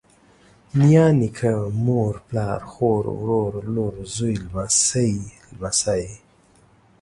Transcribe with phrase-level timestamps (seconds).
[0.77, 1.53] نيا، نيکه،
[1.85, 5.13] مور، پلار، خور، ورور، لور، زوى، لمسۍ،
[5.53, 6.03] لمسى